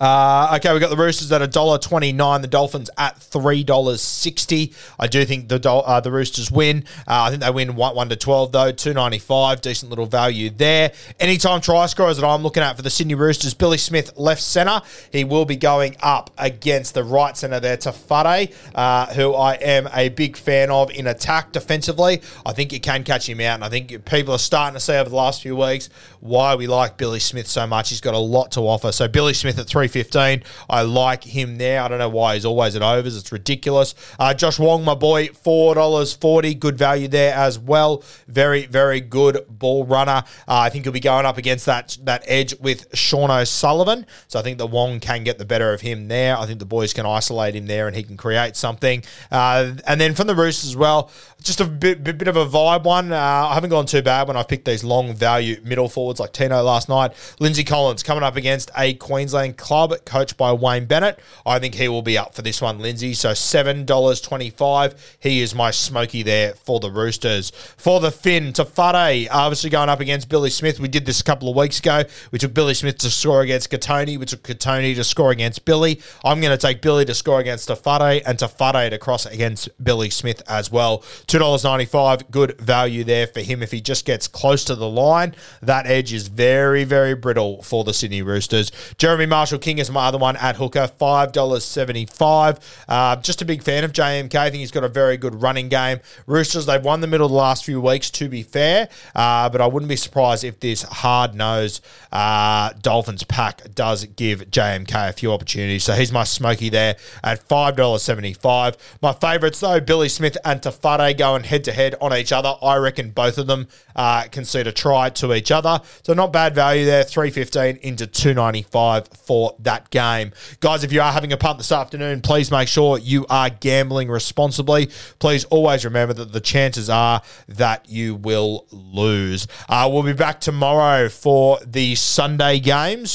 Uh, 0.00 0.54
okay, 0.56 0.72
we've 0.72 0.80
got 0.80 0.88
the 0.88 0.96
Roosters 0.96 1.30
at 1.30 1.42
$1.29, 1.42 2.40
the 2.40 2.48
Dolphins 2.48 2.88
at 2.96 3.20
$3.60. 3.20 4.74
I 4.98 5.06
do 5.06 5.26
think 5.26 5.48
the 5.48 5.58
Dol- 5.58 5.84
uh, 5.84 6.00
the 6.00 6.10
Roosters 6.10 6.50
win. 6.50 6.84
Uh, 7.06 7.24
I 7.24 7.28
think 7.30 7.42
they 7.42 7.50
win 7.50 7.76
1, 7.76 7.94
1 7.94 8.08
to 8.08 8.16
12, 8.16 8.52
though, 8.52 8.72
295. 8.72 9.60
Decent 9.60 9.90
little 9.90 10.06
value 10.06 10.48
there. 10.48 10.92
Anytime 11.18 11.60
try 11.60 11.84
scorers 11.84 12.16
that 12.16 12.26
I'm 12.26 12.42
looking 12.42 12.62
at 12.62 12.76
for 12.76 12.82
the 12.82 12.88
Sydney 12.88 13.14
Roosters, 13.14 13.52
Billy 13.52 13.76
Smith, 13.76 14.16
left 14.16 14.40
centre. 14.40 14.80
He 15.12 15.24
will 15.24 15.44
be 15.44 15.56
going 15.56 15.96
up 16.00 16.30
against 16.38 16.94
the 16.94 17.04
right 17.04 17.36
centre 17.36 17.60
there, 17.60 17.76
Tafade, 17.76 18.54
uh, 18.74 19.06
who 19.12 19.34
I 19.34 19.54
am 19.54 19.86
a 19.92 20.08
big 20.08 20.38
fan 20.38 20.70
of 20.70 20.90
in 20.92 21.08
attack 21.08 21.52
defensively. 21.52 22.22
I 22.46 22.52
think 22.52 22.72
you 22.72 22.80
can 22.80 23.04
catch 23.04 23.28
him 23.28 23.40
out, 23.40 23.56
and 23.56 23.64
I 23.64 23.68
think 23.68 24.06
people 24.06 24.32
are 24.32 24.38
starting 24.38 24.74
to 24.74 24.80
see 24.80 24.94
over 24.94 25.10
the 25.10 25.16
last 25.16 25.42
few 25.42 25.56
weeks 25.56 25.90
why 26.20 26.54
we 26.54 26.66
like 26.66 26.96
Billy 26.96 27.20
Smith 27.20 27.46
so 27.48 27.66
much. 27.66 27.90
He's 27.90 28.00
got 28.00 28.14
a 28.14 28.18
lot 28.18 28.52
to 28.52 28.60
offer. 28.60 28.92
So 28.92 29.06
Billy 29.06 29.34
Smith 29.34 29.58
at 29.58 29.66
3 29.66 29.89
315. 29.90 30.42
I 30.68 30.82
like 30.82 31.24
him 31.24 31.58
there. 31.58 31.82
I 31.82 31.88
don't 31.88 31.98
know 31.98 32.08
why 32.08 32.34
he's 32.34 32.44
always 32.44 32.76
at 32.76 32.82
overs. 32.82 33.16
It's 33.16 33.32
ridiculous. 33.32 33.94
Uh, 34.18 34.34
Josh 34.34 34.58
Wong, 34.58 34.84
my 34.84 34.94
boy, 34.94 35.28
$4.40. 35.28 36.58
Good 36.58 36.78
value 36.78 37.08
there 37.08 37.34
as 37.34 37.58
well. 37.58 38.02
Very, 38.28 38.66
very 38.66 39.00
good 39.00 39.44
ball 39.48 39.84
runner. 39.84 40.24
Uh, 40.48 40.58
I 40.60 40.70
think 40.70 40.84
he'll 40.84 40.92
be 40.92 41.00
going 41.00 41.26
up 41.26 41.38
against 41.38 41.66
that, 41.66 41.98
that 42.02 42.24
edge 42.26 42.58
with 42.60 42.86
Sean 42.96 43.30
O'Sullivan. 43.30 44.06
So 44.28 44.38
I 44.38 44.42
think 44.42 44.58
the 44.58 44.66
Wong 44.66 45.00
can 45.00 45.24
get 45.24 45.38
the 45.38 45.44
better 45.44 45.72
of 45.72 45.80
him 45.80 46.08
there. 46.08 46.36
I 46.38 46.46
think 46.46 46.58
the 46.58 46.64
boys 46.66 46.92
can 46.92 47.06
isolate 47.06 47.54
him 47.54 47.66
there 47.66 47.86
and 47.86 47.96
he 47.96 48.02
can 48.02 48.16
create 48.16 48.56
something. 48.56 49.02
Uh, 49.30 49.72
and 49.86 50.00
then 50.00 50.14
from 50.14 50.26
the 50.26 50.34
Roosters 50.34 50.70
as 50.70 50.76
well, 50.76 51.10
just 51.40 51.60
a 51.60 51.64
bit, 51.64 52.04
bit, 52.04 52.18
bit 52.18 52.28
of 52.28 52.36
a 52.36 52.46
vibe 52.46 52.84
one. 52.84 53.12
Uh, 53.12 53.16
I 53.16 53.54
haven't 53.54 53.70
gone 53.70 53.86
too 53.86 54.02
bad 54.02 54.28
when 54.28 54.36
I've 54.36 54.48
picked 54.48 54.64
these 54.64 54.84
long 54.84 55.14
value 55.14 55.60
middle 55.64 55.88
forwards 55.88 56.20
like 56.20 56.32
Tino 56.32 56.62
last 56.62 56.88
night. 56.88 57.12
Lindsay 57.40 57.64
Collins 57.64 58.02
coming 58.02 58.22
up 58.22 58.36
against 58.36 58.70
a 58.76 58.94
Queensland 58.94 59.56
club 59.56 59.94
coached 60.04 60.36
by 60.36 60.52
Wayne 60.52 60.86
Bennett. 60.86 61.18
I 61.46 61.58
think 61.58 61.74
he 61.74 61.88
will 61.88 62.02
be 62.02 62.18
up 62.18 62.34
for 62.34 62.42
this 62.42 62.60
one, 62.60 62.78
Lindsay. 62.78 63.14
So 63.14 63.30
$7.25. 63.30 64.94
He 65.18 65.40
is 65.40 65.54
my 65.54 65.70
smoky 65.70 66.22
there 66.22 66.54
for 66.54 66.80
the 66.80 66.90
Roosters. 66.90 67.50
For 67.50 68.00
the 68.00 68.10
Finn, 68.10 68.52
Tafade, 68.52 69.28
obviously 69.30 69.70
going 69.70 69.88
up 69.88 70.00
against 70.00 70.28
Billy 70.28 70.50
Smith. 70.50 70.78
We 70.78 70.88
did 70.88 71.06
this 71.06 71.20
a 71.20 71.24
couple 71.24 71.48
of 71.48 71.56
weeks 71.56 71.78
ago. 71.78 72.04
We 72.30 72.38
took 72.38 72.54
Billy 72.54 72.74
Smith 72.74 72.98
to 72.98 73.10
score 73.10 73.42
against 73.42 73.70
Kotoni. 73.70 74.18
We 74.18 74.26
took 74.26 74.42
Kotoni 74.42 74.94
to 74.94 75.04
score 75.04 75.30
against 75.30 75.64
Billy. 75.64 76.00
I'm 76.24 76.40
going 76.40 76.56
to 76.56 76.66
take 76.66 76.82
Billy 76.82 77.04
to 77.04 77.14
score 77.14 77.40
against 77.40 77.68
Tafade 77.68 78.22
and 78.26 78.38
Tafade 78.38 78.90
to 78.90 78.98
cross 78.98 79.26
against 79.26 79.68
Billy 79.82 80.10
Smith 80.10 80.42
as 80.48 80.70
well. 80.70 81.02
$2.95, 81.30 82.28
good 82.32 82.60
value 82.60 83.04
there 83.04 83.24
for 83.28 83.38
him 83.40 83.62
if 83.62 83.70
he 83.70 83.80
just 83.80 84.04
gets 84.04 84.26
close 84.26 84.64
to 84.64 84.74
the 84.74 84.88
line. 84.88 85.32
That 85.62 85.86
edge 85.86 86.12
is 86.12 86.26
very, 86.26 86.82
very 86.82 87.14
brittle 87.14 87.62
for 87.62 87.84
the 87.84 87.94
Sydney 87.94 88.22
Roosters. 88.22 88.72
Jeremy 88.98 89.26
Marshall 89.26 89.60
King 89.60 89.78
is 89.78 89.92
my 89.92 90.06
other 90.06 90.18
one 90.18 90.36
at 90.38 90.56
hooker, 90.56 90.90
$5.75. 91.00 92.60
Uh, 92.88 93.14
just 93.16 93.40
a 93.42 93.44
big 93.44 93.62
fan 93.62 93.84
of 93.84 93.92
JMK. 93.92 94.34
I 94.34 94.50
think 94.50 94.58
he's 94.58 94.72
got 94.72 94.82
a 94.82 94.88
very 94.88 95.16
good 95.16 95.40
running 95.40 95.68
game. 95.68 96.00
Roosters, 96.26 96.66
they've 96.66 96.82
won 96.82 97.00
the 97.00 97.06
middle 97.06 97.28
the 97.28 97.34
last 97.34 97.64
few 97.64 97.80
weeks, 97.80 98.10
to 98.10 98.28
be 98.28 98.42
fair, 98.42 98.88
uh, 99.14 99.48
but 99.50 99.60
I 99.60 99.68
wouldn't 99.68 99.88
be 99.88 99.94
surprised 99.94 100.42
if 100.42 100.58
this 100.58 100.82
hard 100.82 101.36
nosed 101.36 101.84
uh, 102.10 102.72
Dolphins 102.82 103.22
pack 103.22 103.72
does 103.76 104.04
give 104.04 104.50
JMK 104.50 105.10
a 105.10 105.12
few 105.12 105.32
opportunities. 105.32 105.84
So 105.84 105.92
he's 105.92 106.10
my 106.10 106.24
smoky 106.24 106.70
there 106.70 106.96
at 107.22 107.48
$5.75. 107.48 108.76
My 109.00 109.12
favourites, 109.12 109.60
though, 109.60 109.78
Billy 109.78 110.08
Smith 110.08 110.36
and 110.44 110.60
Tafade 110.60 111.19
going 111.20 111.44
head 111.44 111.64
to 111.64 111.72
head 111.72 111.94
on 112.00 112.14
each 112.14 112.32
other. 112.32 112.54
I 112.62 112.76
reckon 112.76 113.10
both 113.10 113.36
of 113.36 113.46
them 113.46 113.68
uh, 113.94 114.24
concede 114.32 114.66
a 114.66 114.72
try 114.72 115.10
to 115.10 115.34
each 115.34 115.50
other. 115.50 115.82
So 116.02 116.14
not 116.14 116.32
bad 116.32 116.54
value 116.54 116.86
there, 116.86 117.04
315 117.04 117.76
into 117.82 118.06
295 118.06 119.08
for 119.08 119.54
that 119.58 119.90
game. 119.90 120.32
Guys, 120.60 120.82
if 120.82 120.94
you 120.94 121.02
are 121.02 121.12
having 121.12 121.34
a 121.34 121.36
punt 121.36 121.58
this 121.58 121.72
afternoon, 121.72 122.22
please 122.22 122.50
make 122.50 122.68
sure 122.68 122.96
you 122.96 123.26
are 123.28 123.50
gambling 123.50 124.08
responsibly. 124.08 124.88
Please 125.18 125.44
always 125.44 125.84
remember 125.84 126.14
that 126.14 126.32
the 126.32 126.40
chances 126.40 126.88
are 126.88 127.20
that 127.48 127.86
you 127.90 128.14
will 128.14 128.66
lose. 128.70 129.46
Uh, 129.68 129.86
we'll 129.92 130.02
be 130.02 130.14
back 130.14 130.40
tomorrow 130.40 131.10
for 131.10 131.58
the 131.66 131.94
Sunday 131.96 132.58
games. 132.60 133.14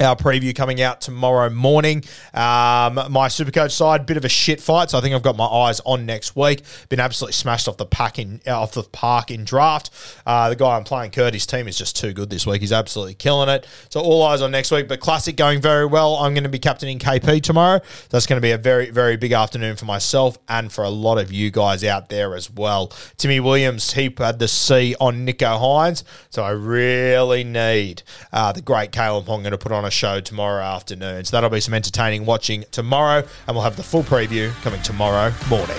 Our 0.00 0.14
preview 0.14 0.54
coming 0.54 0.80
out 0.80 1.00
tomorrow 1.00 1.50
morning. 1.50 2.04
Um, 2.32 2.94
my 3.10 3.26
Supercoach 3.26 3.72
side, 3.72 4.06
bit 4.06 4.16
of 4.16 4.24
a 4.24 4.28
shit 4.28 4.60
fight, 4.60 4.90
so 4.90 4.98
I 4.98 5.00
think 5.00 5.12
I've 5.12 5.22
got 5.22 5.36
my 5.36 5.44
eyes 5.44 5.80
on 5.80 6.06
next 6.06 6.36
week. 6.36 6.62
Been 6.88 7.00
absolutely 7.00 7.32
smashed 7.32 7.66
off 7.66 7.78
the 7.78 7.86
pack 7.86 8.20
in 8.20 8.40
off 8.46 8.72
the 8.72 8.84
park 8.84 9.32
in 9.32 9.44
draft. 9.44 9.90
Uh, 10.24 10.50
the 10.50 10.56
guy 10.56 10.76
I'm 10.76 10.84
playing, 10.84 11.10
Curtis' 11.10 11.46
team 11.46 11.66
is 11.66 11.76
just 11.76 11.96
too 11.96 12.12
good 12.12 12.30
this 12.30 12.46
week. 12.46 12.60
He's 12.60 12.70
absolutely 12.70 13.14
killing 13.14 13.48
it. 13.48 13.66
So 13.88 14.00
all 14.00 14.22
eyes 14.22 14.40
on 14.40 14.52
next 14.52 14.70
week. 14.70 14.86
But 14.86 15.00
classic 15.00 15.34
going 15.34 15.60
very 15.60 15.86
well. 15.86 16.14
I'm 16.14 16.32
going 16.32 16.44
to 16.44 16.48
be 16.48 16.60
captaining 16.60 17.00
KP 17.00 17.42
tomorrow. 17.42 17.80
That's 18.10 18.26
going 18.26 18.36
to 18.36 18.40
be 18.40 18.52
a 18.52 18.58
very 18.58 18.90
very 18.90 19.16
big 19.16 19.32
afternoon 19.32 19.74
for 19.74 19.84
myself 19.84 20.38
and 20.48 20.70
for 20.70 20.84
a 20.84 20.90
lot 20.90 21.18
of 21.18 21.32
you 21.32 21.50
guys 21.50 21.82
out 21.82 22.08
there 22.08 22.36
as 22.36 22.48
well. 22.48 22.92
Timmy 23.16 23.40
Williams, 23.40 23.94
he 23.94 24.14
had 24.16 24.38
the 24.38 24.46
C 24.46 24.94
on 25.00 25.26
Nicho 25.26 25.58
Hynes, 25.58 26.04
so 26.30 26.44
I 26.44 26.50
really 26.50 27.42
need 27.42 28.04
uh, 28.32 28.52
the 28.52 28.62
great 28.62 28.92
Kalyn 28.92 29.24
Ponga 29.24 29.50
to 29.50 29.58
put 29.58 29.72
on 29.72 29.87
a 29.88 29.90
show 29.90 30.20
tomorrow 30.20 30.62
afternoon. 30.62 31.24
So 31.24 31.36
that'll 31.36 31.50
be 31.50 31.60
some 31.60 31.74
entertaining 31.74 32.26
watching 32.26 32.64
tomorrow, 32.70 33.26
and 33.46 33.56
we'll 33.56 33.64
have 33.64 33.76
the 33.76 33.82
full 33.82 34.04
preview 34.04 34.52
coming 34.62 34.80
tomorrow 34.82 35.32
morning. 35.48 35.76